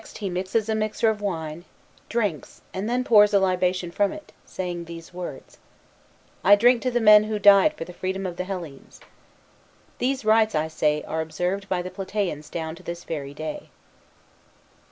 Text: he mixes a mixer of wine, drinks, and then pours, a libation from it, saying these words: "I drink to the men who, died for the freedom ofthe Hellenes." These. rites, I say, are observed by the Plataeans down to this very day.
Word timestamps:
he 0.17 0.31
mixes 0.31 0.67
a 0.67 0.73
mixer 0.73 1.11
of 1.11 1.21
wine, 1.21 1.63
drinks, 2.09 2.63
and 2.73 2.89
then 2.89 3.03
pours, 3.03 3.35
a 3.35 3.39
libation 3.39 3.91
from 3.91 4.11
it, 4.11 4.31
saying 4.47 4.85
these 4.85 5.13
words: 5.13 5.59
"I 6.43 6.55
drink 6.55 6.81
to 6.81 6.89
the 6.89 6.99
men 6.99 7.25
who, 7.25 7.37
died 7.37 7.75
for 7.75 7.85
the 7.85 7.93
freedom 7.93 8.23
ofthe 8.23 8.43
Hellenes." 8.45 8.99
These. 9.99 10.25
rites, 10.25 10.55
I 10.55 10.69
say, 10.69 11.03
are 11.03 11.21
observed 11.21 11.69
by 11.69 11.83
the 11.83 11.91
Plataeans 11.91 12.49
down 12.49 12.73
to 12.77 12.81
this 12.81 13.03
very 13.03 13.35
day. 13.35 13.69